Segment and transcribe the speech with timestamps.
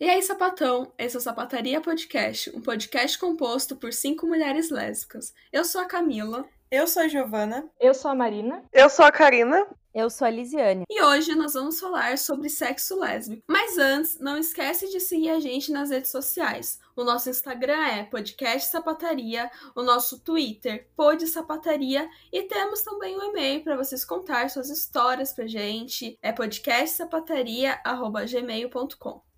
[0.00, 5.34] E aí, sapatão, esse é o Sapataria Podcast, um podcast composto por cinco mulheres lésbicas.
[5.52, 6.48] Eu sou a Camila.
[6.70, 7.68] Eu sou a Giovana.
[7.78, 8.64] Eu sou a Marina.
[8.72, 9.66] Eu sou a Karina.
[9.92, 10.84] Eu sou a Lisiane.
[10.88, 13.42] E hoje nós vamos falar sobre sexo lésbico.
[13.46, 16.80] Mas antes, não esquece de seguir a gente nas redes sociais.
[16.96, 23.24] O nosso Instagram é Podcast Sapataria, o nosso Twitter, Pod Sapataria, e temos também um
[23.24, 26.18] e-mail para vocês contar suas histórias pra gente.
[26.22, 29.29] É podcastsapataria.gmail.com.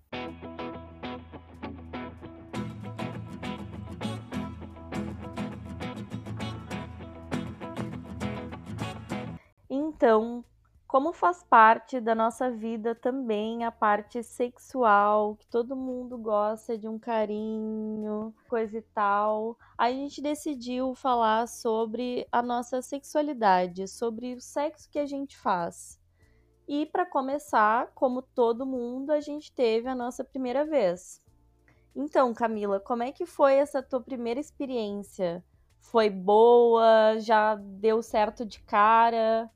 [10.03, 10.43] Então,
[10.85, 16.89] como faz parte da nossa vida também a parte sexual, que todo mundo gosta de
[16.89, 24.41] um carinho, coisa e tal, a gente decidiu falar sobre a nossa sexualidade, sobre o
[24.41, 25.97] sexo que a gente faz.
[26.67, 31.23] E para começar, como todo mundo, a gente teve a nossa primeira vez.
[31.95, 35.41] Então, Camila, como é que foi essa tua primeira experiência?
[35.79, 37.17] Foi boa?
[37.19, 39.49] Já deu certo de cara?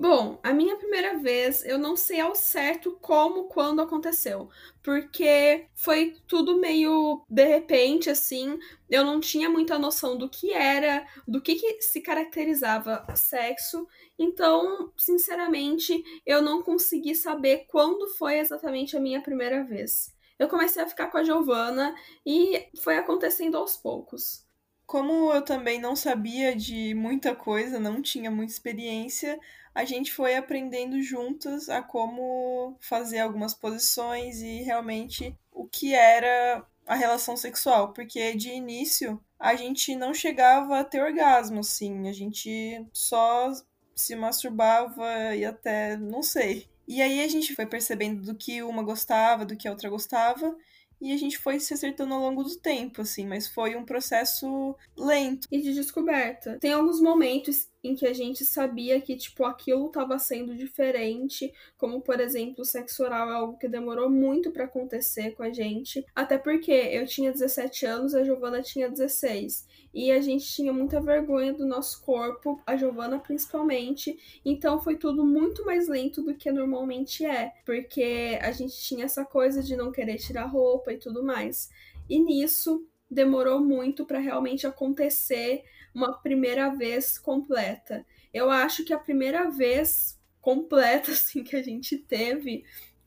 [0.00, 4.48] Bom, a minha primeira vez, eu não sei ao certo como, quando aconteceu,
[4.80, 8.56] porque foi tudo meio de repente, assim,
[8.88, 14.92] eu não tinha muita noção do que era, do que, que se caracterizava sexo, então,
[14.96, 20.14] sinceramente, eu não consegui saber quando foi exatamente a minha primeira vez.
[20.38, 21.92] Eu comecei a ficar com a Giovana
[22.24, 24.46] e foi acontecendo aos poucos.
[24.86, 29.38] Como eu também não sabia de muita coisa, não tinha muita experiência,
[29.78, 36.66] a gente foi aprendendo juntas a como fazer algumas posições e realmente o que era
[36.84, 42.12] a relação sexual, porque de início a gente não chegava a ter orgasmo, assim, a
[42.12, 43.52] gente só
[43.94, 46.66] se masturbava e até não sei.
[46.88, 50.56] E aí a gente foi percebendo do que uma gostava, do que a outra gostava,
[51.00, 54.74] e a gente foi se acertando ao longo do tempo, assim, mas foi um processo
[54.96, 55.46] lento.
[55.50, 56.58] E de descoberta.
[56.60, 62.00] Tem alguns momentos em que a gente sabia que, tipo, aquilo estava sendo diferente, como,
[62.00, 66.04] por exemplo, o sexo oral é algo que demorou muito para acontecer com a gente,
[66.14, 69.66] até porque eu tinha 17 anos, a Giovana tinha 16,
[69.98, 75.26] e a gente tinha muita vergonha do nosso corpo, a Giovana principalmente, então foi tudo
[75.26, 79.90] muito mais lento do que normalmente é, porque a gente tinha essa coisa de não
[79.90, 81.68] querer tirar roupa e tudo mais.
[82.08, 88.06] E nisso demorou muito para realmente acontecer uma primeira vez completa.
[88.32, 92.64] Eu acho que a primeira vez completa assim que a gente teve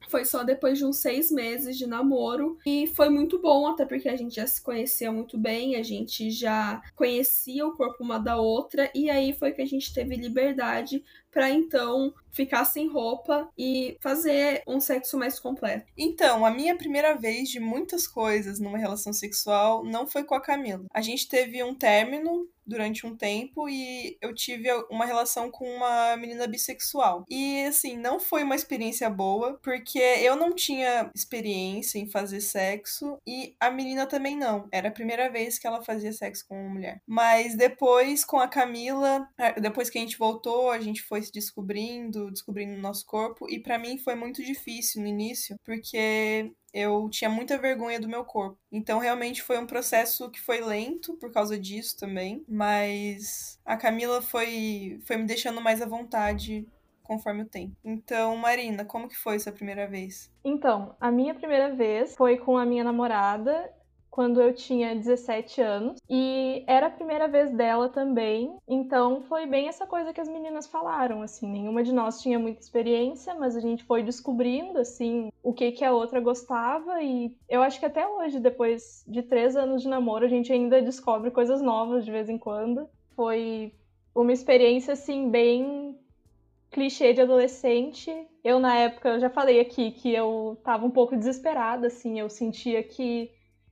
[0.08, 2.58] foi só depois de uns seis meses de namoro.
[2.66, 6.30] E foi muito bom, até porque a gente já se conhecia muito bem, a gente
[6.32, 8.92] já conhecia o corpo uma da outra.
[8.94, 14.64] E aí foi que a gente teve liberdade para então ficar sem roupa e fazer
[14.68, 15.86] um sexo mais completo.
[15.98, 20.42] Então, a minha primeira vez de muitas coisas numa relação sexual não foi com a
[20.42, 20.86] Camila.
[20.94, 26.16] A gente teve um término durante um tempo e eu tive uma relação com uma
[26.16, 27.26] menina bissexual.
[27.30, 33.18] E assim, não foi uma experiência boa, porque eu não tinha experiência em fazer sexo
[33.28, 34.68] e a menina também não.
[34.72, 37.02] Era a primeira vez que ela fazia sexo com uma mulher.
[37.06, 39.28] Mas depois, com a Camila,
[39.60, 43.60] depois que a gente voltou, a gente foi se descobrindo, descobrindo o nosso corpo, e
[43.60, 48.58] para mim foi muito difícil no início, porque eu tinha muita vergonha do meu corpo.
[48.72, 54.22] Então, realmente foi um processo que foi lento por causa disso também, mas a Camila
[54.22, 56.68] foi, foi me deixando mais à vontade
[57.04, 57.76] conforme o tempo.
[57.84, 60.32] Então, Marina, como que foi essa primeira vez?
[60.46, 63.70] Então, a minha primeira vez foi com a minha namorada
[64.12, 68.54] quando eu tinha 17 anos e era a primeira vez dela também.
[68.68, 72.60] Então foi bem essa coisa que as meninas falaram, assim, nenhuma de nós tinha muita
[72.60, 77.62] experiência, mas a gente foi descobrindo assim o que que a outra gostava e eu
[77.62, 81.62] acho que até hoje, depois de três anos de namoro, a gente ainda descobre coisas
[81.62, 82.90] novas de vez em quando.
[83.16, 83.74] Foi
[84.14, 85.98] uma experiência assim bem
[86.70, 88.12] clichê de adolescente.
[88.44, 92.30] Eu na época eu já falei aqui que eu tava um pouco desesperada, assim, eu
[92.30, 93.32] sentia que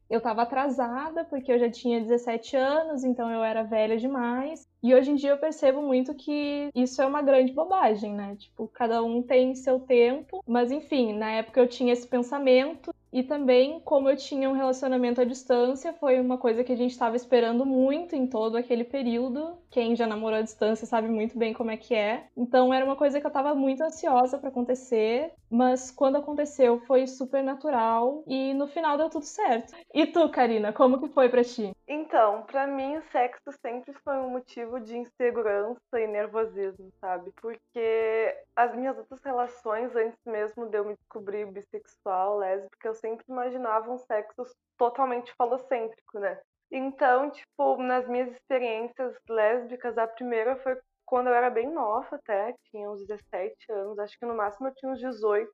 [0.10, 4.68] eu estava atrasada porque eu já tinha 17 anos, então eu era velha demais.
[4.82, 8.36] E hoje em dia eu percebo muito que isso é uma grande bobagem, né?
[8.38, 13.24] Tipo, cada um tem seu tempo, mas enfim, na época eu tinha esse pensamento e
[13.24, 17.16] também, como eu tinha um relacionamento à distância, foi uma coisa que a gente estava
[17.16, 19.58] esperando muito em todo aquele período.
[19.70, 22.28] Quem já namorou à distância sabe muito bem como é que é.
[22.36, 27.08] Então era uma coisa que eu tava muito ansiosa para acontecer, mas quando aconteceu foi
[27.08, 29.74] super natural e no final deu tudo certo.
[29.94, 31.72] E tu, Karina, como que foi para ti?
[31.88, 37.32] Então, para mim o sexo sempre foi um motivo de insegurança e nervosismo, sabe?
[37.42, 43.26] Porque as minhas outras relações antes mesmo de eu me descobrir bissexual, lésbica, eu sempre
[43.28, 44.46] imaginava um sexo
[44.78, 46.40] totalmente falocêntrico, né?
[46.72, 52.54] Então, tipo, nas minhas experiências lésbicas, a primeira foi quando eu era bem nova até,
[52.70, 55.52] tinha uns 17 anos, acho que no máximo eu tinha uns 18.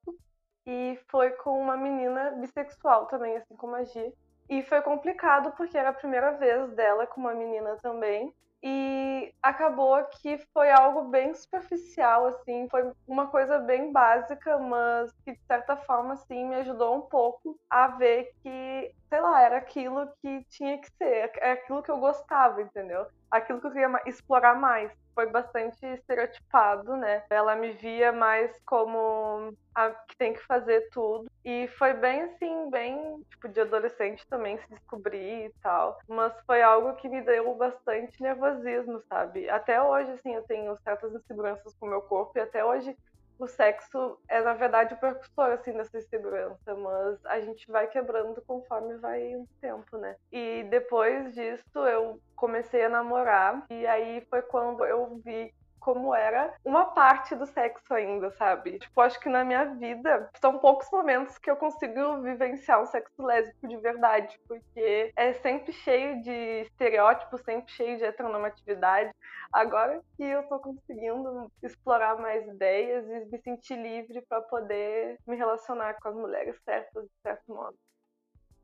[0.67, 4.13] E foi com uma menina bissexual também, assim como a Gi.
[4.50, 8.33] E foi complicado porque era a primeira vez dela com uma menina também.
[8.67, 15.33] E acabou que foi algo bem superficial, assim, foi uma coisa bem básica, mas que
[15.33, 20.07] de certa forma, assim, me ajudou um pouco a ver que, sei lá, era aquilo
[20.19, 23.06] que tinha que ser, é aquilo que eu gostava, entendeu?
[23.35, 27.23] Aquilo que eu queria explorar mais foi bastante estereotipado, né?
[27.29, 31.25] Ela me via mais como a que tem que fazer tudo.
[31.43, 35.97] E foi bem assim, bem tipo de adolescente também se descobrir e tal.
[36.07, 39.49] Mas foi algo que me deu bastante nervosismo, sabe?
[39.49, 42.95] Até hoje, assim, eu tenho certas inseguranças com o meu corpo e até hoje
[43.37, 48.41] o sexo é, na verdade, o percussor, assim, dessa insegurança, mas a gente vai quebrando
[48.45, 50.15] conforme vai o tempo, né?
[50.31, 55.53] E depois disso, eu comecei a namorar, e aí foi quando eu vi
[55.85, 58.79] como era uma parte do sexo ainda, sabe?
[58.79, 63.21] Tipo, acho que na minha vida são poucos momentos que eu consigo vivenciar um sexo
[63.23, 69.13] lésbico de verdade, porque é sempre cheio de estereótipos, sempre cheio de heteronormatividade.
[69.53, 75.35] Agora que eu tô conseguindo explorar mais ideias e me sentir livre para poder me
[75.35, 77.77] relacionar com as mulheres certas, de certo modo.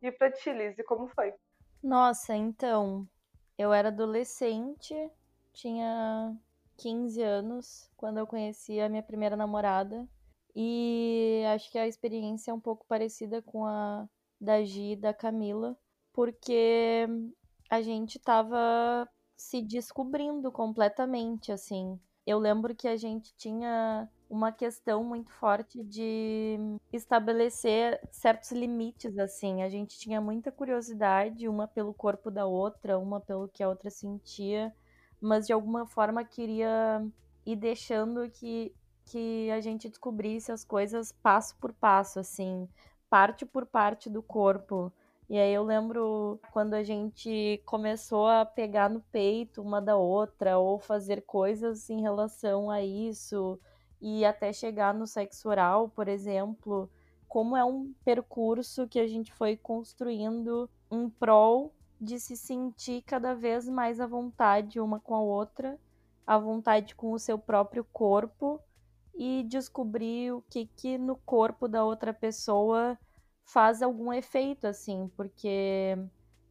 [0.01, 1.35] E pra ti, Lizzie, como foi?
[1.83, 3.07] Nossa, então,
[3.59, 4.95] eu era adolescente,
[5.53, 6.35] tinha
[6.81, 10.07] 15 anos, quando eu conheci a minha primeira namorada.
[10.55, 15.13] E acho que a experiência é um pouco parecida com a da Gi e da
[15.13, 15.77] Camila,
[16.11, 17.07] porque
[17.69, 19.07] a gente tava
[19.37, 21.99] se descobrindo completamente, assim.
[22.25, 26.57] Eu lembro que a gente tinha uma questão muito forte de
[26.91, 29.61] estabelecer certos limites, assim.
[29.61, 33.89] A gente tinha muita curiosidade, uma pelo corpo da outra, uma pelo que a outra
[33.91, 34.73] sentia
[35.21, 37.05] mas de alguma forma queria
[37.45, 38.73] ir deixando que,
[39.05, 42.67] que a gente descobrisse as coisas passo por passo, assim,
[43.09, 44.91] parte por parte do corpo.
[45.29, 50.57] E aí eu lembro quando a gente começou a pegar no peito uma da outra,
[50.57, 53.59] ou fazer coisas em relação a isso,
[54.01, 56.89] e até chegar no sexo oral, por exemplo,
[57.27, 63.35] como é um percurso que a gente foi construindo em prol de se sentir cada
[63.35, 65.79] vez mais à vontade uma com a outra,
[66.25, 68.59] à vontade com o seu próprio corpo
[69.13, 72.97] e descobrir o que que no corpo da outra pessoa
[73.45, 75.95] faz algum efeito assim, porque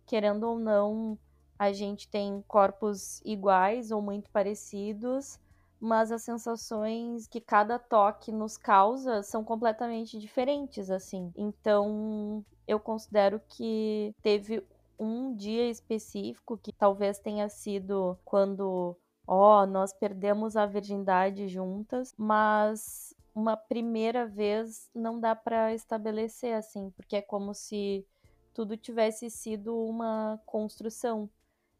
[0.06, 1.18] querendo ou não,
[1.58, 5.38] a gente tem corpos iguais ou muito parecidos,
[5.80, 11.32] mas as sensações que cada toque nos causa são completamente diferentes assim.
[11.36, 14.62] Então, eu considero que teve
[15.00, 18.94] um dia específico que talvez tenha sido quando,
[19.26, 26.90] ó, nós perdemos a virgindade juntas, mas uma primeira vez não dá para estabelecer assim,
[26.90, 28.06] porque é como se
[28.52, 31.30] tudo tivesse sido uma construção.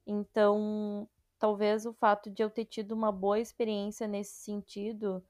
[0.07, 1.07] Então,
[1.39, 5.23] talvez o fato de eu ter tido uma boa experiência nesse sentido,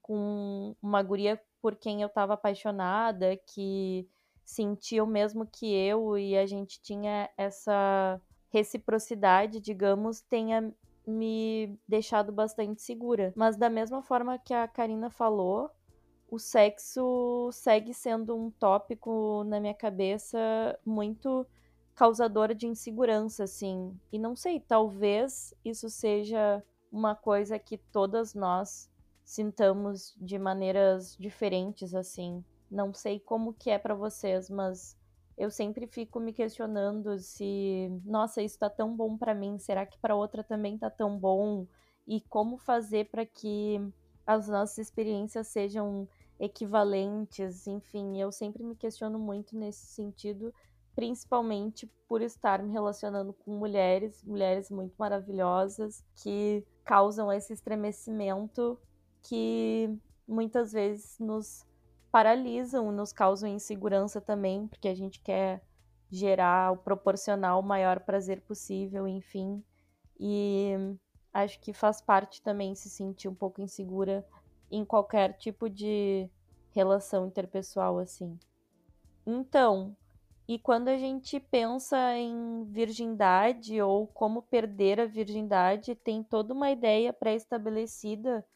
[0.00, 4.06] com uma guria por quem eu estava apaixonada, que
[4.44, 10.72] sentia o mesmo que eu e a gente tinha essa reciprocidade, digamos, tenha
[11.06, 13.32] me deixado bastante segura.
[13.36, 15.70] Mas da mesma forma que a Karina falou,
[16.30, 20.38] o sexo segue sendo um tópico na minha cabeça
[20.84, 21.46] muito
[21.94, 23.96] causador de insegurança, assim.
[24.12, 28.90] E não sei, talvez isso seja uma coisa que todas nós
[29.24, 32.44] sintamos de maneiras diferentes, assim.
[32.74, 34.96] Não sei como que é para vocês, mas
[35.38, 39.96] eu sempre fico me questionando se, nossa, isso tá tão bom para mim, será que
[39.98, 41.68] para outra também tá tão bom?
[42.04, 43.80] E como fazer para que
[44.26, 46.08] as nossas experiências sejam
[46.40, 50.52] equivalentes, enfim, eu sempre me questiono muito nesse sentido,
[50.96, 58.76] principalmente por estar me relacionando com mulheres, mulheres muito maravilhosas que causam esse estremecimento
[59.22, 61.64] que muitas vezes nos
[62.14, 65.60] paralisam, nos causam insegurança também, porque a gente quer
[66.08, 69.60] gerar o proporcional maior prazer possível, enfim.
[70.20, 70.96] E
[71.34, 74.24] Acho que faz parte também se sentir um pouco insegura
[74.70, 76.30] em qualquer tipo de
[76.70, 78.38] relação interpessoal assim.
[79.26, 79.96] Então,
[80.46, 86.70] e quando a gente pensa em virgindade ou como perder a virgindade, tem toda uma
[86.70, 88.46] ideia pré-estabelecida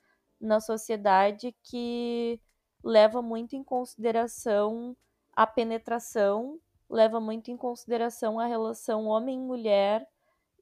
[0.40, 2.40] na sociedade que
[2.82, 4.96] leva muito em consideração
[5.32, 6.58] a penetração,
[6.88, 10.08] leva muito em consideração a relação homem-mulher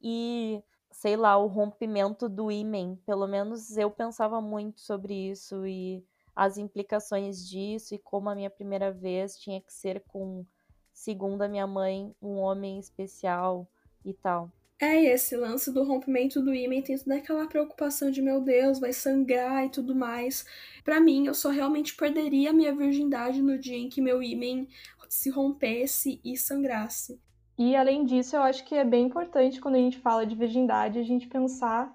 [0.03, 2.97] e, sei lá, o rompimento do ímen.
[3.07, 6.05] Pelo menos eu pensava muito sobre isso e
[6.35, 10.45] as implicações disso e como a minha primeira vez tinha que ser com,
[10.93, 13.67] segundo a minha mãe, um homem especial
[14.05, 14.51] e tal.
[14.79, 18.93] É, esse lance do rompimento do ímã tem toda aquela preocupação de meu Deus, vai
[18.93, 20.45] sangrar e tudo mais.
[20.85, 24.67] Para mim, eu só realmente perderia a minha virgindade no dia em que meu ímã
[25.09, 27.19] se rompesse e sangrasse.
[27.59, 30.99] E além disso, eu acho que é bem importante quando a gente fala de virgindade
[30.99, 31.91] a gente pensar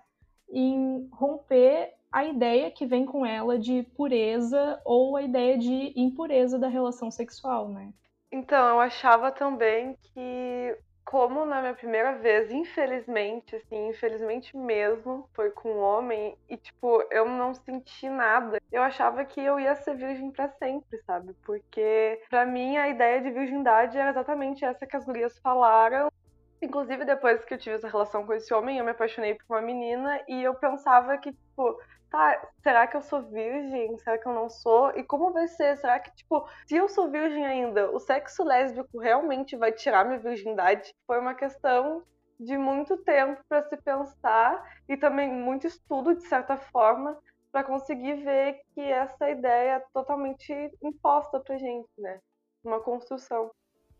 [0.50, 6.57] em romper a ideia que vem com ela de pureza ou a ideia de impureza
[6.57, 7.93] da relação sexual, né?
[8.31, 15.51] Então, eu achava também que como na minha primeira vez, infelizmente, assim, infelizmente mesmo, foi
[15.51, 18.62] com um homem e, tipo, eu não senti nada.
[18.72, 21.34] Eu achava que eu ia ser virgem para sempre, sabe?
[21.43, 26.12] Porque, para mim, a ideia de virgindade era exatamente essa que as gurias falaram.
[26.62, 29.62] Inclusive, depois que eu tive essa relação com esse homem, eu me apaixonei por uma
[29.62, 31.79] menina e eu pensava que, tipo,
[32.12, 33.98] tá, será que eu sou virgem?
[33.98, 34.91] Será que eu não sou?
[34.91, 35.77] E como vai ser?
[35.77, 40.20] Será que, tipo, se eu sou virgem ainda, o sexo lésbico realmente vai tirar minha
[40.20, 40.94] virgindade?
[41.08, 42.03] Foi uma questão
[42.39, 47.18] de muito tempo para se pensar e também muito estudo, de certa forma,
[47.51, 50.53] para conseguir ver que essa ideia é totalmente
[50.84, 52.20] imposta pra gente, né?
[52.63, 53.51] Uma construção.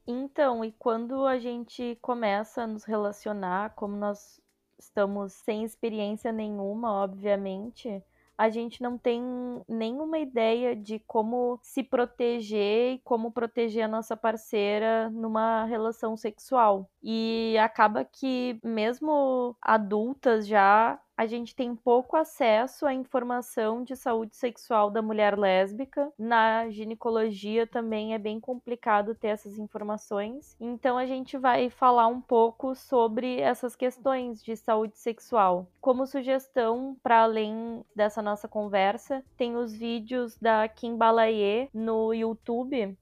[0.06, 4.41] Então, e quando a gente começa a nos relacionar, como nós
[4.81, 8.03] estamos sem experiência nenhuma, obviamente,
[8.41, 9.21] a gente não tem
[9.67, 16.89] nenhuma ideia de como se proteger e como proteger a nossa parceira numa relação sexual.
[17.03, 24.36] E acaba que, mesmo adultas já, a gente tem pouco acesso à informação de saúde
[24.36, 26.12] sexual da mulher lésbica.
[26.18, 30.58] Na ginecologia também é bem complicado ter essas informações.
[30.60, 35.68] Então a gente vai falar um pouco sobre essas questões de saúde sexual.
[35.80, 42.98] Como sugestão, para além dessa nossa conversa, tem os vídeos da Kim Balaye no YouTube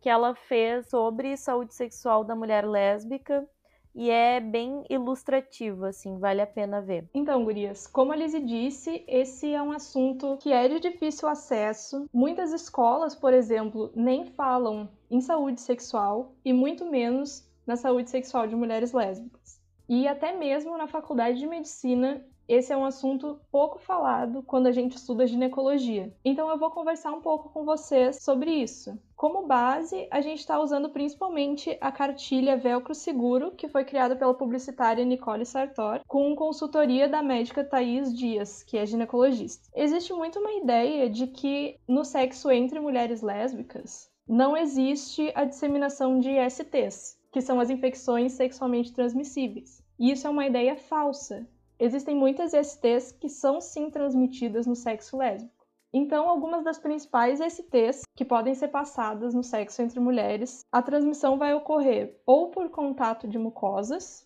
[0.00, 3.48] que ela fez sobre saúde sexual da mulher lésbica
[3.94, 7.08] e é bem ilustrativo, assim, vale a pena ver.
[7.14, 12.06] Então, gurias, como a Lizzie disse, esse é um assunto que é de difícil acesso.
[12.12, 18.46] Muitas escolas, por exemplo, nem falam em saúde sexual e muito menos na saúde sexual
[18.46, 19.60] de mulheres lésbicas.
[19.88, 24.72] E até mesmo na faculdade de medicina esse é um assunto pouco falado quando a
[24.72, 26.14] gente estuda ginecologia.
[26.24, 28.98] Então eu vou conversar um pouco com vocês sobre isso.
[29.16, 34.34] Como base, a gente está usando principalmente a cartilha Velcro Seguro, que foi criada pela
[34.34, 39.68] publicitária Nicole Sartor, com consultoria da médica Thais Dias, que é ginecologista.
[39.74, 46.18] Existe muito uma ideia de que no sexo entre mulheres lésbicas não existe a disseminação
[46.18, 49.82] de STs, que são as infecções sexualmente transmissíveis.
[49.98, 51.46] E isso é uma ideia falsa,
[51.78, 55.64] Existem muitas STs que são sim transmitidas no sexo lésbico.
[55.92, 61.38] Então, algumas das principais STs que podem ser passadas no sexo entre mulheres, a transmissão
[61.38, 64.24] vai ocorrer ou por contato de mucosas,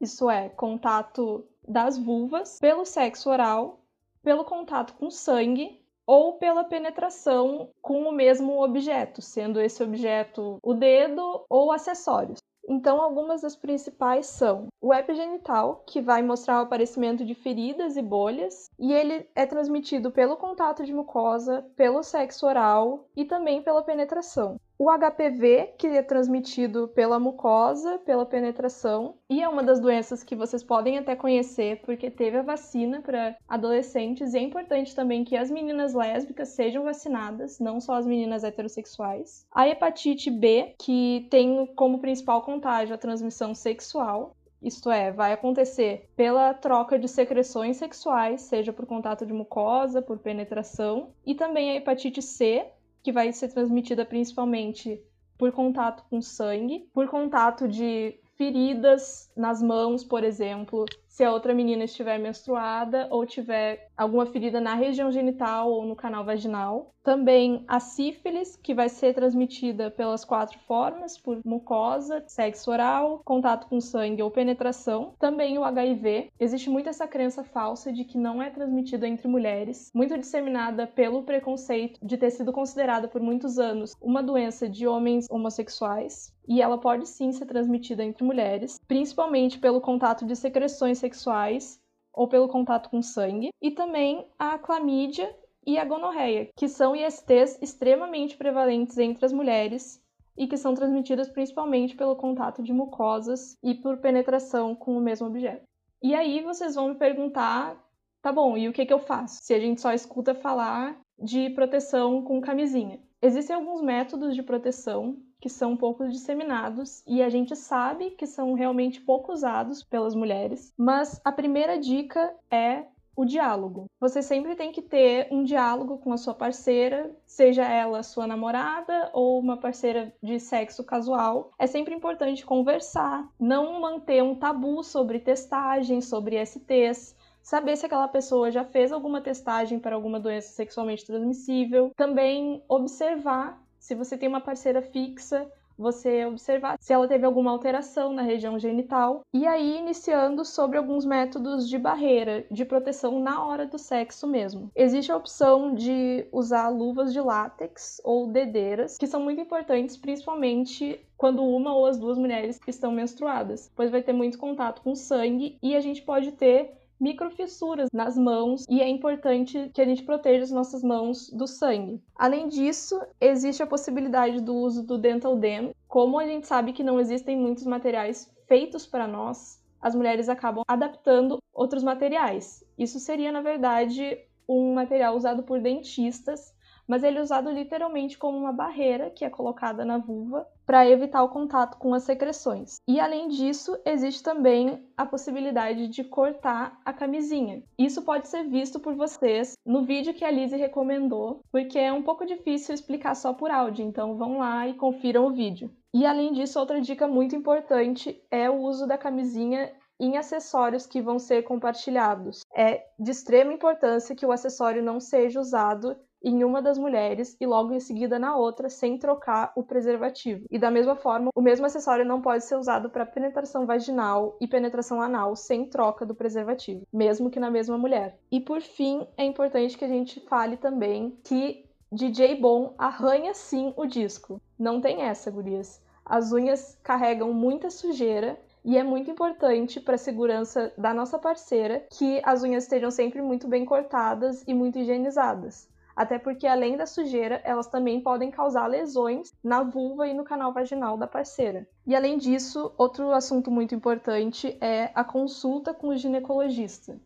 [0.00, 3.80] isso é, contato das vulvas, pelo sexo oral,
[4.22, 10.74] pelo contato com sangue ou pela penetração com o mesmo objeto, sendo esse objeto o
[10.74, 12.40] dedo ou acessórios.
[12.72, 18.02] Então, algumas das principais são o epigenital, que vai mostrar o aparecimento de feridas e
[18.02, 23.82] bolhas, e ele é transmitido pelo contato de mucosa, pelo sexo oral e também pela
[23.82, 30.22] penetração o HPV, que é transmitido pela mucosa, pela penetração, e é uma das doenças
[30.22, 35.22] que vocês podem até conhecer, porque teve a vacina para adolescentes, e é importante também
[35.22, 39.46] que as meninas lésbicas sejam vacinadas, não só as meninas heterossexuais.
[39.52, 46.08] A hepatite B, que tem como principal contágio a transmissão sexual, isto é, vai acontecer
[46.16, 51.76] pela troca de secreções sexuais, seja por contato de mucosa, por penetração, e também a
[51.76, 52.66] hepatite C,
[53.02, 55.02] que vai ser transmitida principalmente
[55.38, 61.52] por contato com sangue, por contato de feridas nas mãos, por exemplo, se a outra
[61.52, 66.94] menina estiver menstruada ou tiver alguma ferida na região genital ou no canal vaginal.
[67.02, 73.66] Também a sífilis, que vai ser transmitida pelas quatro formas, por mucosa, sexo oral, contato
[73.66, 75.14] com sangue ou penetração.
[75.18, 76.30] Também o HIV.
[76.38, 81.24] Existe muito essa crença falsa de que não é transmitido entre mulheres, muito disseminada pelo
[81.24, 86.76] preconceito de ter sido considerada por muitos anos uma doença de homens homossexuais e ela
[86.76, 91.80] pode sim ser transmitida entre mulheres, principalmente pelo contato de secreções sexuais
[92.12, 95.34] ou pelo contato com sangue, e também a clamídia
[95.66, 100.02] e a gonorreia, que são ISTs extremamente prevalentes entre as mulheres
[100.36, 105.26] e que são transmitidas principalmente pelo contato de mucosas e por penetração com o mesmo
[105.26, 105.64] objeto.
[106.02, 107.76] E aí vocês vão me perguntar,
[108.22, 109.38] tá bom, e o que, que eu faço?
[109.42, 112.98] Se a gente só escuta falar de proteção com camisinha.
[113.20, 118.52] Existem alguns métodos de proteção que são pouco disseminados e a gente sabe que são
[118.52, 122.84] realmente pouco usados pelas mulheres, mas a primeira dica é
[123.16, 123.86] o diálogo.
[124.00, 129.10] Você sempre tem que ter um diálogo com a sua parceira, seja ela sua namorada
[129.12, 131.50] ou uma parceira de sexo casual.
[131.58, 138.08] É sempre importante conversar, não manter um tabu sobre testagem, sobre STs, saber se aquela
[138.08, 144.28] pessoa já fez alguma testagem para alguma doença sexualmente transmissível, também observar se você tem
[144.28, 149.78] uma parceira fixa, você observar se ela teve alguma alteração na região genital e aí
[149.78, 154.70] iniciando sobre alguns métodos de barreira, de proteção na hora do sexo mesmo.
[154.76, 161.00] Existe a opção de usar luvas de látex ou dedeiras, que são muito importantes principalmente
[161.16, 165.56] quando uma ou as duas mulheres estão menstruadas, pois vai ter muito contato com sangue
[165.62, 170.44] e a gente pode ter microfissuras nas mãos e é importante que a gente proteja
[170.44, 172.02] as nossas mãos do sangue.
[172.14, 175.70] Além disso, existe a possibilidade do uso do Dental Dam.
[175.88, 180.62] Como a gente sabe que não existem muitos materiais feitos para nós, as mulheres acabam
[180.68, 182.62] adaptando outros materiais.
[182.78, 186.52] Isso seria, na verdade, um material usado por dentistas
[186.90, 191.22] mas ele é usado literalmente como uma barreira que é colocada na vulva para evitar
[191.22, 192.80] o contato com as secreções.
[192.86, 197.62] E além disso, existe também a possibilidade de cortar a camisinha.
[197.78, 202.02] Isso pode ser visto por vocês no vídeo que a Lizzie recomendou, porque é um
[202.02, 205.70] pouco difícil explicar só por áudio, então vão lá e confiram o vídeo.
[205.94, 211.00] E além disso, outra dica muito importante é o uso da camisinha em acessórios que
[211.00, 212.40] vão ser compartilhados.
[212.52, 217.46] É de extrema importância que o acessório não seja usado em uma das mulheres e
[217.46, 220.44] logo em seguida na outra, sem trocar o preservativo.
[220.50, 224.46] E da mesma forma, o mesmo acessório não pode ser usado para penetração vaginal e
[224.46, 228.18] penetração anal sem troca do preservativo, mesmo que na mesma mulher.
[228.30, 233.72] E por fim, é importante que a gente fale também que DJ Bom arranha sim
[233.76, 234.40] o disco.
[234.58, 235.82] Não tem essa, gurias.
[236.04, 241.86] As unhas carregam muita sujeira e é muito importante para a segurança da nossa parceira
[241.90, 246.86] que as unhas estejam sempre muito bem cortadas e muito higienizadas até porque além da
[246.86, 251.68] sujeira, elas também podem causar lesões na vulva e no canal vaginal da parceira.
[251.86, 256.98] E além disso, outro assunto muito importante é a consulta com o ginecologista.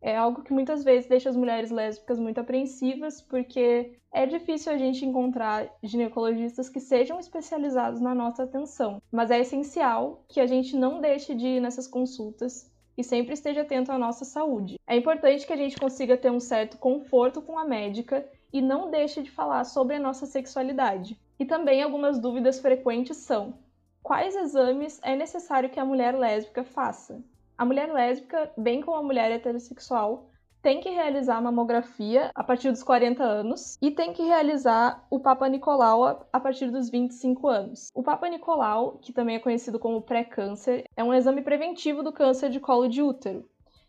[0.00, 4.78] É algo que muitas vezes deixa as mulheres lésbicas muito apreensivas, porque é difícil a
[4.78, 9.02] gente encontrar ginecologistas que sejam especializados na nossa atenção.
[9.12, 13.60] Mas é essencial que a gente não deixe de ir nessas consultas e sempre esteja
[13.60, 14.80] atento à nossa saúde.
[14.84, 18.90] É importante que a gente consiga ter um certo conforto com a médica e não
[18.90, 21.18] deixe de falar sobre a nossa sexualidade.
[21.38, 23.54] E também algumas dúvidas frequentes são:
[24.02, 27.22] quais exames é necessário que a mulher lésbica faça?
[27.56, 30.30] A mulher lésbica, bem como a mulher heterossexual,
[30.62, 35.20] tem que realizar a mamografia a partir dos 40 anos e tem que realizar o
[35.20, 37.90] Papa Nicolau a partir dos 25 anos.
[37.94, 42.50] O Papa Nicolau, que também é conhecido como pré-câncer, é um exame preventivo do câncer
[42.50, 43.48] de colo de útero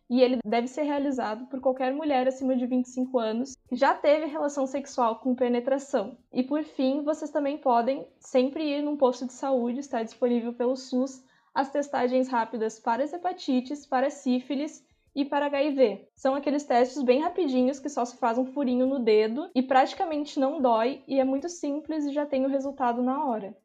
[0.10, 4.26] e ele deve ser realizado por qualquer mulher acima de 25 anos que já teve
[4.26, 6.18] relação sexual com penetração.
[6.34, 10.76] E por fim, vocês também podem sempre ir num posto de saúde, está disponível pelo
[10.76, 14.84] SUS, as testagens rápidas para as hepatites, para sífilis
[15.16, 16.08] e para HIV.
[16.16, 20.40] São aqueles testes bem rapidinhos que só se faz um furinho no dedo e praticamente
[20.40, 23.56] não dói e é muito simples e já tem o resultado na hora.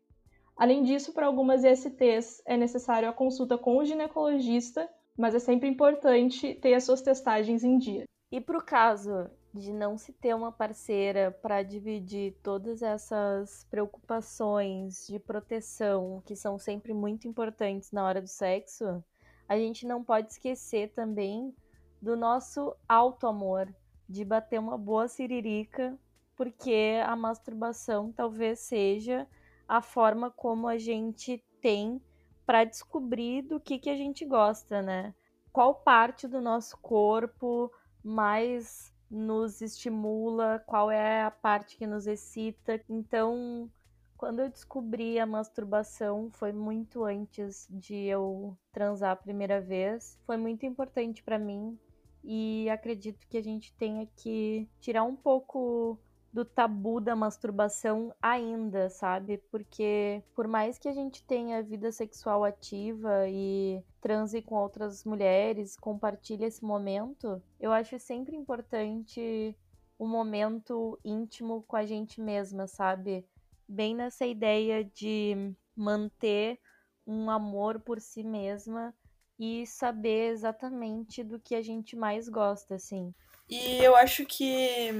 [0.57, 5.69] Além disso, para algumas ISTs é necessário a consulta com o ginecologista mas é sempre
[5.69, 8.05] importante ter as suas testagens em dia.
[8.31, 15.07] E para o caso de não se ter uma parceira para dividir todas essas preocupações
[15.07, 19.03] de proteção, que são sempre muito importantes na hora do sexo,
[19.49, 21.55] a gente não pode esquecer também
[22.03, 23.73] do nosso alto amor,
[24.09, 25.97] de bater uma boa siririca,
[26.37, 29.27] porque a masturbação talvez seja
[29.69, 32.03] a forma como a gente tem
[32.47, 35.15] para descobrir do que, que a gente gosta, né?
[35.55, 37.71] qual parte do nosso corpo
[38.03, 42.83] mais nos estimula, qual é a parte que nos excita.
[42.89, 43.71] Então,
[44.17, 50.19] quando eu descobri a masturbação, foi muito antes de eu transar a primeira vez.
[50.27, 51.79] Foi muito importante para mim
[52.25, 55.97] e acredito que a gente tenha que tirar um pouco
[56.35, 59.39] do tabu da masturbação ainda, sabe?
[59.53, 65.77] Porque por mais que a gente tenha vida sexual ativa e transe com outras mulheres,
[65.77, 69.57] compartilhe esse momento, eu acho sempre importante
[69.97, 73.25] o um momento íntimo com a gente mesma, sabe?
[73.69, 76.59] Bem nessa ideia de manter
[77.07, 78.93] um amor por si mesma
[79.39, 83.15] e saber exatamente do que a gente mais gosta, assim.
[83.49, 84.91] E eu acho que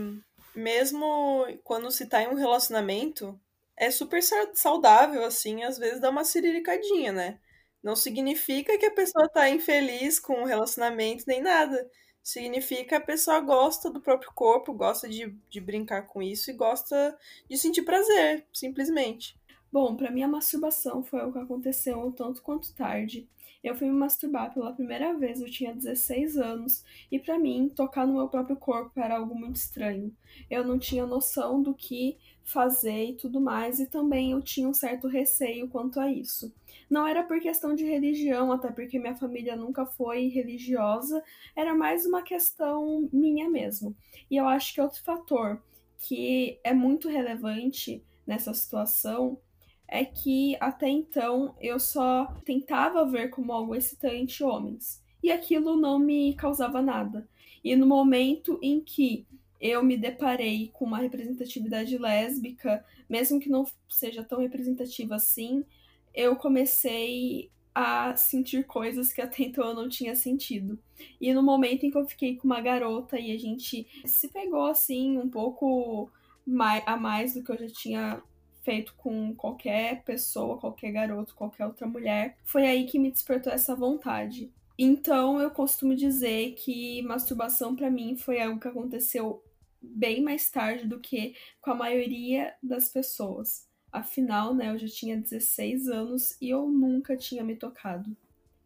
[0.55, 3.39] mesmo quando se tá em um relacionamento,
[3.77, 4.23] é super
[4.55, 7.41] saudável, assim, às vezes dá uma ciriricadinha, né?
[7.83, 11.91] Não significa que a pessoa tá infeliz com o relacionamento nem nada.
[12.23, 16.55] Significa que a pessoa gosta do próprio corpo, gosta de, de brincar com isso e
[16.55, 19.37] gosta de sentir prazer, simplesmente.
[19.71, 23.29] Bom, para mim a masturbação foi o que aconteceu um tanto quanto tarde.
[23.65, 28.07] Eu fui me masturbar pela primeira vez, eu tinha 16 anos, e para mim, tocar
[28.07, 30.15] no meu próprio corpo era algo muito estranho.
[30.51, 34.75] Eu não tinha noção do que fazer e tudo mais, e também eu tinha um
[34.75, 36.53] certo receio quanto a isso.
[36.91, 41.25] Não era por questão de religião, até porque minha família nunca foi religiosa,
[41.57, 43.97] era mais uma questão minha mesmo.
[44.31, 45.63] E eu acho que outro fator
[46.07, 49.39] que é muito relevante nessa situação
[49.89, 55.99] é que até então eu só tentava ver como algo excitante homens, e aquilo não
[55.99, 57.29] me causava nada.
[57.63, 59.27] E no momento em que
[59.61, 65.65] eu me deparei com uma representatividade lésbica, mesmo que não seja tão representativa assim,
[66.13, 70.79] eu comecei a sentir coisas que até então eu não tinha sentido.
[71.21, 74.67] E no momento em que eu fiquei com uma garota e a gente se pegou
[74.67, 76.11] assim um pouco
[76.47, 78.23] mais, a mais do que eu já tinha
[78.65, 83.77] feito com qualquer pessoa, qualquer garoto, qualquer outra mulher, foi aí que me despertou essa
[83.77, 84.51] vontade.
[84.79, 89.45] Então eu costumo dizer que masturbação para mim foi algo que aconteceu
[89.81, 93.69] bem mais tarde do que com a maioria das pessoas.
[93.93, 98.17] Afinal, né, eu já tinha 16 anos e eu nunca tinha me tocado.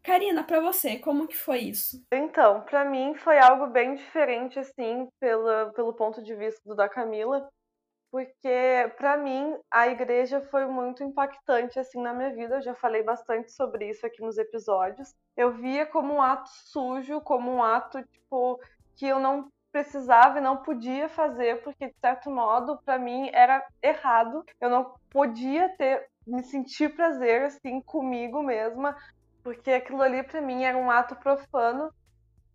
[0.01, 2.03] Karina, para você, como que foi isso?
[2.11, 6.89] Então, para mim foi algo bem diferente, assim, pela, pelo ponto de vista do da
[6.89, 7.47] Camila,
[8.11, 12.55] porque para mim a igreja foi muito impactante assim na minha vida.
[12.55, 15.13] Eu já falei bastante sobre isso aqui nos episódios.
[15.37, 18.59] Eu via como um ato sujo, como um ato tipo
[18.95, 23.63] que eu não precisava e não podia fazer, porque de certo modo para mim era
[23.81, 24.43] errado.
[24.59, 28.95] Eu não podia ter me sentir prazer assim comigo mesma,
[29.43, 31.93] porque aquilo ali para mim era um ato profano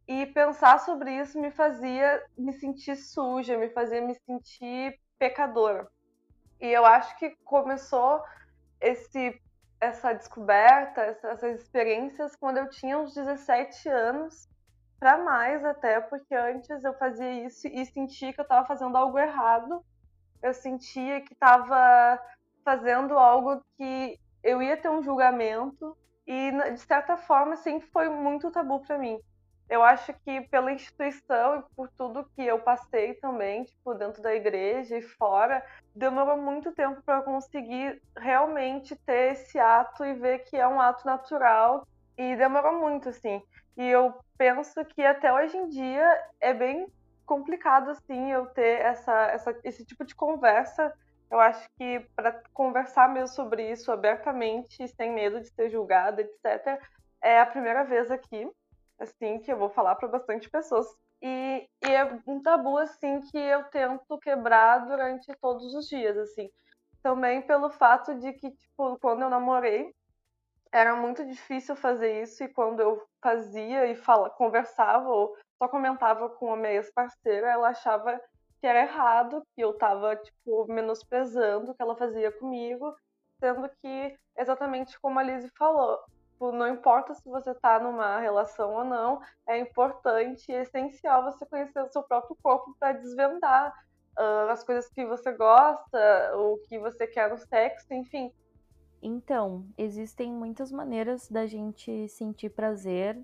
[0.06, 5.86] e pensar sobre isso me fazia me sentir suja, me fazia me sentir pecador.
[6.60, 8.22] E eu acho que começou
[8.80, 9.40] esse
[9.80, 14.48] essa descoberta, essas experiências quando eu tinha uns 17 anos,
[14.98, 19.18] para mais até, porque antes eu fazia isso e sentia que eu estava fazendo algo
[19.18, 19.84] errado.
[20.42, 22.18] Eu sentia que estava
[22.64, 25.94] fazendo algo que eu ia ter um julgamento
[26.26, 29.20] e de certa forma sempre foi muito tabu para mim
[29.68, 34.34] eu acho que pela instituição e por tudo que eu passei também, tipo, dentro da
[34.34, 40.40] igreja e fora, demorou muito tempo para eu conseguir realmente ter esse ato e ver
[40.40, 41.86] que é um ato natural.
[42.16, 43.42] E demorou muito, assim.
[43.76, 46.86] E eu penso que até hoje em dia é bem
[47.26, 50.92] complicado, assim, eu ter essa, essa, esse tipo de conversa.
[51.30, 56.78] Eu acho que para conversar mesmo sobre isso abertamente, sem medo de ser julgada, etc.,
[57.20, 58.48] é a primeira vez aqui
[58.98, 60.86] assim, que eu vou falar para bastante pessoas.
[61.22, 66.50] E, e, é um tabu, assim, que eu tento quebrar durante todos os dias, assim.
[67.02, 69.94] Também pelo fato de que, tipo, quando eu namorei,
[70.72, 76.28] era muito difícil fazer isso e quando eu fazia e fala, conversava ou só comentava
[76.30, 78.20] com a minha ex-parceira, ela achava
[78.60, 82.94] que era errado, que eu tava, tipo, menosprezando o que ela fazia comigo,
[83.38, 86.00] sendo que, exatamente como a Lizzie falou,
[86.44, 91.46] Tipo, não importa se você tá numa relação ou não, é importante e essencial você
[91.46, 93.72] conhecer o seu próprio corpo para desvendar
[94.18, 98.30] uh, as coisas que você gosta, o que você quer no sexo, enfim.
[99.02, 103.18] Então, existem muitas maneiras da gente sentir prazer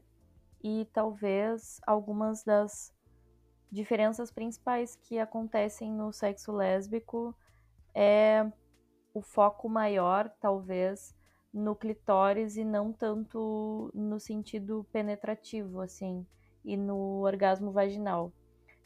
[0.63, 2.95] e talvez algumas das
[3.71, 7.37] diferenças principais que acontecem no sexo lésbico
[7.95, 8.51] é
[9.13, 11.15] o foco maior, talvez,
[11.53, 16.27] no clitóris e não tanto no sentido penetrativo, assim,
[16.65, 18.33] e no orgasmo vaginal.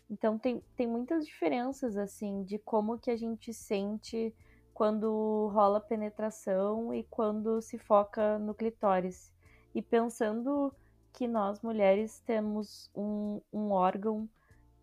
[0.08, 4.34] Então tem, tem muitas diferenças, assim, de como que a gente sente
[4.72, 9.32] quando rola penetração e quando se foca no clitóris.
[9.74, 10.74] E pensando
[11.12, 14.28] que nós mulheres temos um, um órgão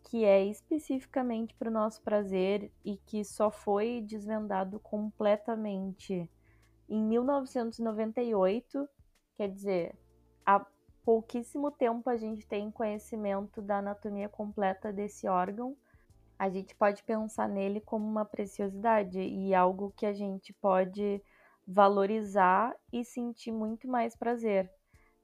[0.03, 6.29] que é especificamente para o nosso prazer e que só foi desvendado completamente
[6.91, 8.87] em 1998,
[9.37, 9.97] quer dizer,
[10.45, 10.65] há
[11.05, 15.75] pouquíssimo tempo a gente tem conhecimento da anatomia completa desse órgão.
[16.37, 21.23] A gente pode pensar nele como uma preciosidade e algo que a gente pode
[21.65, 24.69] valorizar e sentir muito mais prazer.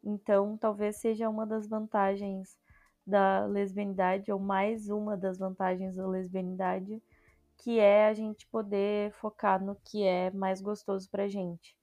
[0.02, 2.58] Então, talvez seja uma das vantagens
[3.06, 7.04] da lesbianidade, ou mais uma das vantagens da lesbianidade,
[7.58, 11.76] que é a gente poder focar no que é mais gostoso pra gente.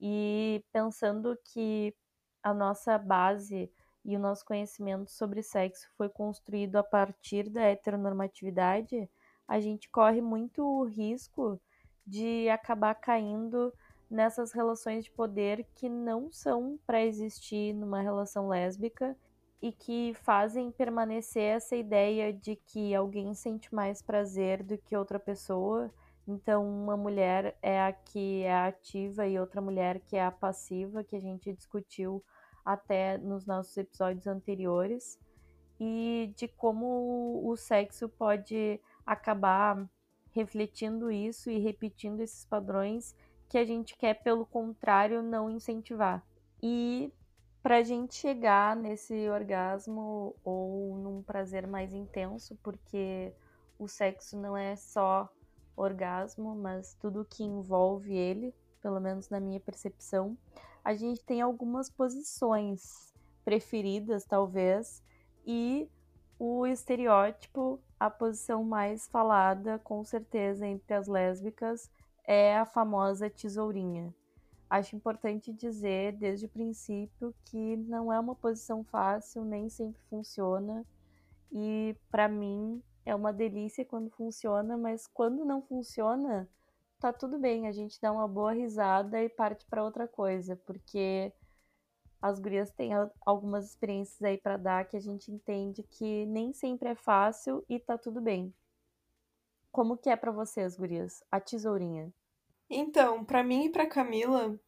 [0.00, 1.94] E pensando que
[2.42, 3.70] a nossa base
[4.04, 9.10] e o nosso conhecimento sobre sexo foi construído a partir da heteronormatividade,
[9.46, 11.60] a gente corre muito o risco
[12.06, 13.72] de acabar caindo
[14.10, 19.16] nessas relações de poder que não são para existir numa relação lésbica
[19.62, 25.18] e que fazem permanecer essa ideia de que alguém sente mais prazer do que outra
[25.18, 25.92] pessoa.
[26.26, 31.04] Então, uma mulher é a que é ativa e outra mulher que é a passiva,
[31.04, 32.24] que a gente discutiu
[32.64, 35.18] até nos nossos episódios anteriores,
[35.78, 39.88] e de como o sexo pode acabar
[40.30, 43.16] refletindo isso e repetindo esses padrões
[43.48, 46.24] que a gente quer, pelo contrário, não incentivar.
[46.62, 47.12] E
[47.62, 53.32] para a gente chegar nesse orgasmo ou num prazer mais intenso, porque
[53.78, 55.28] o sexo não é só
[55.76, 60.36] orgasmo, mas tudo que envolve ele, pelo menos na minha percepção,
[60.82, 63.12] a gente tem algumas posições
[63.44, 65.02] preferidas, talvez,
[65.46, 65.90] e
[66.38, 71.90] o estereótipo, a posição mais falada, com certeza, entre as lésbicas,
[72.24, 74.14] é a famosa tesourinha
[74.70, 80.86] acho importante dizer desde o princípio que não é uma posição fácil, nem sempre funciona.
[81.52, 86.48] E para mim é uma delícia quando funciona, mas quando não funciona,
[87.00, 91.32] tá tudo bem, a gente dá uma boa risada e parte para outra coisa, porque
[92.22, 92.92] as gurias têm
[93.26, 97.78] algumas experiências aí para dar que a gente entende que nem sempre é fácil e
[97.78, 98.54] tá tudo bem.
[99.72, 101.24] Como que é para vocês, gurias?
[101.30, 102.12] A tesourinha.
[102.70, 104.58] Então, para mim e para Camila,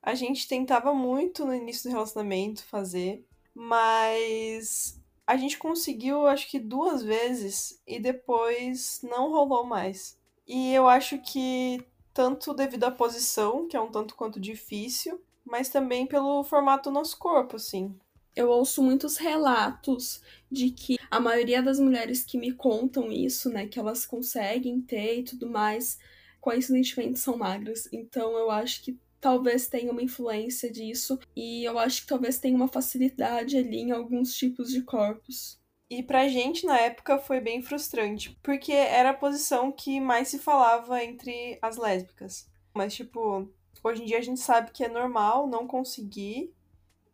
[0.00, 6.60] a gente tentava muito no início do relacionamento fazer, mas a gente conseguiu acho que
[6.60, 10.16] duas vezes e depois não rolou mais.
[10.46, 15.68] E eu acho que tanto devido à posição, que é um tanto quanto difícil, mas
[15.68, 17.98] também pelo formato do nosso corpo, assim.
[18.36, 20.20] Eu ouço muitos relatos
[20.50, 25.20] de que a maioria das mulheres que me contam isso, né, que elas conseguem ter
[25.20, 25.98] e tudo mais,
[26.44, 27.88] coincidentemente são magras.
[27.90, 32.54] Então eu acho que talvez tenha uma influência disso e eu acho que talvez tenha
[32.54, 35.58] uma facilidade ali em alguns tipos de corpos.
[35.88, 40.38] E pra gente na época foi bem frustrante, porque era a posição que mais se
[40.38, 42.46] falava entre as lésbicas.
[42.74, 43.48] Mas tipo,
[43.82, 46.52] hoje em dia a gente sabe que é normal não conseguir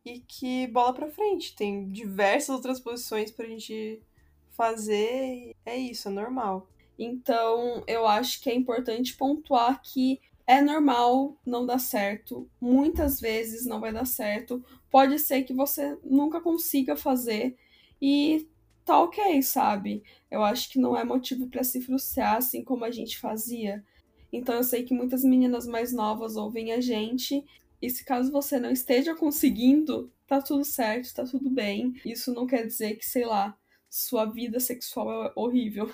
[0.05, 1.55] e que bola pra frente.
[1.55, 4.03] Tem diversas outras posições pra gente
[4.51, 5.55] fazer.
[5.65, 6.67] É isso, é normal.
[7.03, 12.47] Então, eu acho que é importante pontuar que é normal não dar certo.
[12.61, 14.63] Muitas vezes não vai dar certo.
[14.91, 17.57] Pode ser que você nunca consiga fazer
[18.03, 18.47] e
[18.85, 20.03] tá ok, sabe?
[20.31, 23.83] Eu acho que não é motivo para se frustrar assim como a gente fazia.
[24.31, 27.43] Então eu sei que muitas meninas mais novas ouvem a gente.
[27.81, 31.95] E se caso você não esteja conseguindo, tá tudo certo, tá tudo bem.
[32.05, 33.57] Isso não quer dizer que, sei lá,
[33.89, 35.91] sua vida sexual é horrível.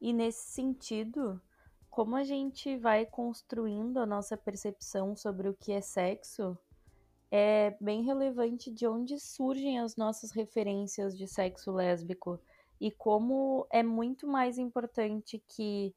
[0.00, 1.40] E nesse sentido,
[1.90, 6.58] como a gente vai construindo a nossa percepção sobre o que é sexo,
[7.30, 12.40] é bem relevante de onde surgem as nossas referências de sexo lésbico
[12.80, 15.94] e como é muito mais importante que,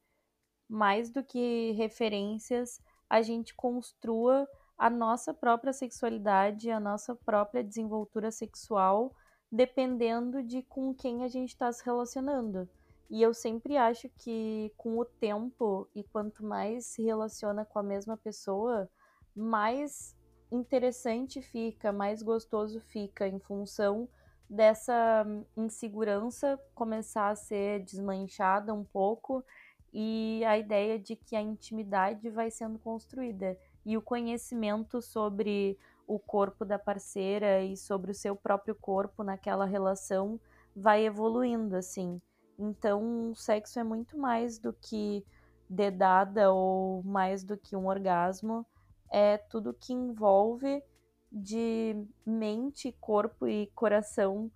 [0.68, 2.80] mais do que referências,
[3.10, 9.14] a gente construa a nossa própria sexualidade, a nossa própria desenvoltura sexual,
[9.50, 12.68] dependendo de com quem a gente está se relacionando.
[13.10, 17.82] E eu sempre acho que com o tempo e quanto mais se relaciona com a
[17.82, 18.88] mesma pessoa,
[19.34, 20.14] mais
[20.50, 24.08] interessante fica, mais gostoso fica em função
[24.48, 29.44] dessa insegurança começar a ser desmanchada um pouco
[29.92, 33.56] e a ideia de que a intimidade vai sendo construída.
[33.86, 39.64] e o conhecimento sobre o corpo da parceira e sobre o seu próprio corpo naquela
[39.64, 40.38] relação
[40.76, 42.20] vai evoluindo assim.
[42.58, 45.24] Então, sexo é muito mais do que
[45.68, 48.66] dedada ou mais do que um orgasmo,
[49.10, 50.82] é tudo que envolve
[51.30, 51.94] de
[52.26, 54.50] mente, corpo e coração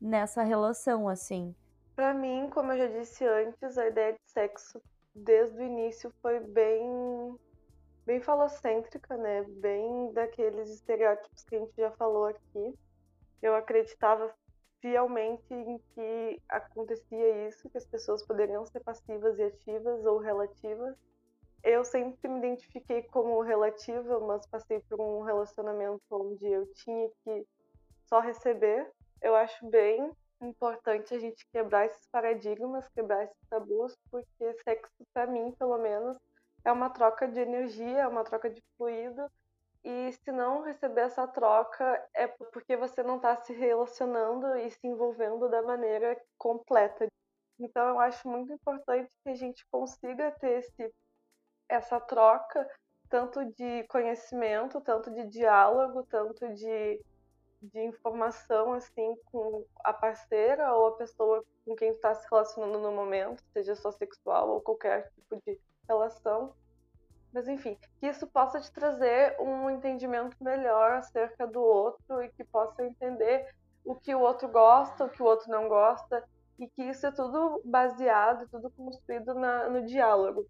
[0.00, 1.54] nessa relação, assim.
[1.94, 4.82] Para mim, como eu já disse antes, a ideia de sexo
[5.14, 7.38] desde o início foi bem
[8.04, 9.44] bem falocêntrica, né?
[9.44, 12.74] Bem daqueles estereótipos que a gente já falou aqui.
[13.40, 14.34] Eu acreditava
[14.82, 20.96] fielmente em que acontecia isso, que as pessoas poderiam ser passivas e ativas ou relativas.
[21.62, 27.46] Eu sempre me identifiquei como relativa, mas passei por um relacionamento onde eu tinha que
[28.08, 28.90] só receber.
[29.22, 35.28] Eu acho bem importante a gente quebrar esses paradigmas, quebrar esses tabus, porque sexo, para
[35.28, 36.18] mim, pelo menos,
[36.64, 39.30] é uma troca de energia, é uma troca de fluido
[39.84, 44.86] e se não receber essa troca, é porque você não está se relacionando e se
[44.86, 47.06] envolvendo da maneira completa.
[47.58, 50.94] Então, eu acho muito importante que a gente consiga ter esse,
[51.68, 52.68] essa troca,
[53.08, 57.04] tanto de conhecimento, tanto de diálogo, tanto de,
[57.60, 62.92] de informação, assim, com a parceira ou a pessoa com quem está se relacionando no
[62.92, 66.54] momento, seja só sexual ou qualquer tipo de relação
[67.32, 72.44] mas enfim, que isso possa te trazer um entendimento melhor acerca do outro e que
[72.44, 73.48] possa entender
[73.84, 76.22] o que o outro gosta, o que o outro não gosta,
[76.58, 80.46] e que isso é tudo baseado, tudo construído na, no diálogo.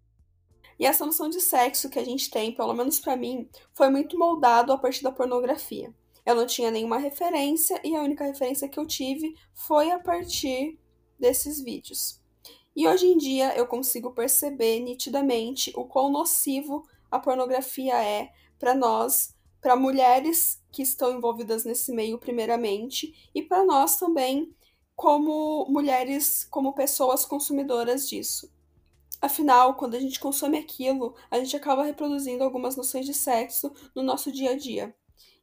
[0.77, 4.17] E essa noção de sexo que a gente tem, pelo menos para mim, foi muito
[4.17, 5.93] moldado a partir da pornografia.
[6.25, 10.79] Eu não tinha nenhuma referência e a única referência que eu tive foi a partir
[11.19, 12.22] desses vídeos.
[12.75, 18.73] E hoje em dia eu consigo perceber nitidamente o quão nocivo a pornografia é para
[18.73, 24.53] nós, para mulheres que estão envolvidas nesse meio, primeiramente, e para nós também,
[24.95, 28.51] como mulheres, como pessoas consumidoras disso.
[29.21, 34.03] Afinal, quando a gente consome aquilo, a gente acaba reproduzindo algumas noções de sexo no
[34.03, 34.93] nosso dia a dia.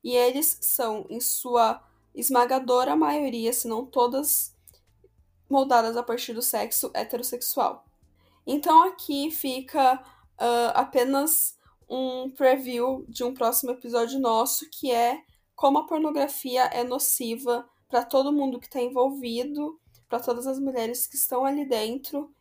[0.04, 1.82] E eles são, em sua
[2.14, 4.54] esmagadora maioria, se não todas
[5.50, 7.84] moldadas a partir do sexo heterossexual.
[8.46, 11.58] Então aqui fica uh, apenas
[11.88, 15.22] um preview de um próximo episódio nosso que é
[15.56, 21.06] como a pornografia é nociva para todo mundo que está envolvido, para todas as mulheres
[21.06, 22.32] que estão ali dentro.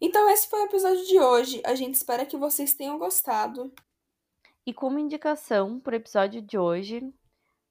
[0.00, 1.62] Então esse foi o episódio de hoje.
[1.64, 3.72] A gente espera que vocês tenham gostado.
[4.66, 7.12] E como indicação para o episódio de hoje,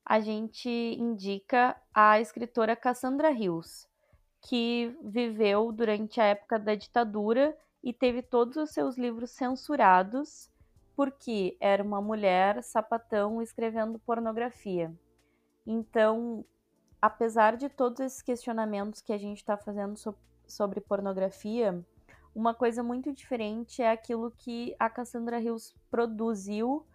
[0.04, 3.89] a gente indica a escritora Cassandra Hills
[4.42, 10.50] que viveu durante a época da ditadura e teve todos os seus livros censurados
[10.96, 14.94] porque era uma mulher sapatão escrevendo pornografia.
[15.66, 16.44] Então,
[17.02, 20.14] apesar de todos esses questionamentos que a gente está fazendo so
[20.46, 21.80] sobre pornografia,
[22.34, 26.86] uma coisa muito diferente é aquilo que a Cassandra Hills produziu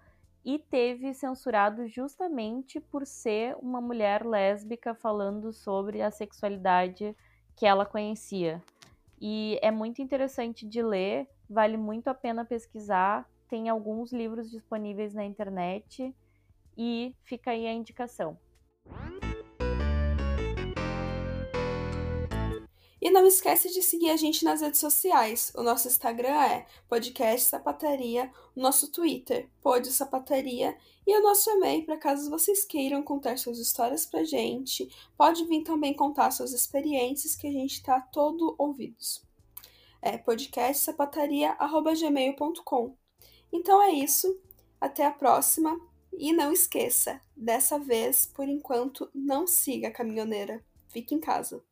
[0.45, 7.17] e teve censurado justamente por ser uma mulher lésbica falando sobre a sexualidade
[7.57, 8.63] que ela conhecia.
[9.21, 13.29] E é muito interessante de ler, vale muito a pena pesquisar.
[13.49, 16.15] Tem alguns livros disponíveis na internet
[16.77, 18.39] e fica aí a indicação.
[23.05, 25.53] E não esquece de seguir a gente nas redes sociais.
[25.55, 30.75] O nosso Instagram é Podcast Sapataria, o nosso Twitter, Pod Sapataria,
[31.07, 34.89] e o nosso e-mail para caso vocês queiram contar suas histórias pra gente.
[35.19, 39.23] Pode vir também contar suas experiências que a gente está todo ouvidos.
[40.01, 42.97] É podcastsapataria.gmail.com.
[43.53, 44.41] Então é isso.
[44.81, 45.79] Até a próxima.
[46.11, 50.65] E não esqueça, dessa vez, por enquanto, não siga a caminhoneira.
[50.89, 51.63] Fique em casa.